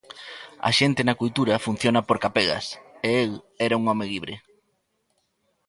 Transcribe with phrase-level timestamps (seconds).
[0.69, 2.65] A xente na cultura funciona por capelas,
[3.09, 3.31] e el
[3.65, 4.33] era un home libre.